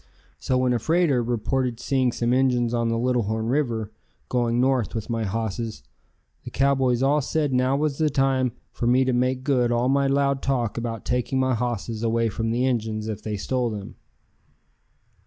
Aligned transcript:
So 0.39 0.57
when 0.57 0.73
a 0.73 0.79
freighter 0.79 1.21
reported 1.21 1.79
seeing 1.79 2.11
some 2.11 2.33
Injuns 2.33 2.73
on 2.73 2.89
the 2.89 2.97
Little 2.97 3.21
Horn 3.21 3.45
River, 3.49 3.91
going 4.29 4.59
north 4.59 4.95
with 4.95 5.11
my 5.11 5.25
hosses, 5.25 5.83
the 6.43 6.49
cowboys 6.49 7.03
all 7.03 7.21
said 7.21 7.53
now 7.53 7.77
was 7.77 7.99
the 7.99 8.09
time 8.09 8.53
for 8.71 8.87
me 8.87 9.05
to 9.05 9.13
make 9.13 9.43
good 9.43 9.71
all 9.71 9.89
my 9.89 10.07
loud 10.07 10.41
talk 10.41 10.75
about 10.75 11.05
taking 11.05 11.39
my 11.39 11.53
hosses 11.53 12.01
away 12.01 12.29
from 12.29 12.49
the 12.49 12.65
Injuns 12.65 13.07
if 13.07 13.21
they 13.21 13.37
stole 13.37 13.69
them. 13.69 13.93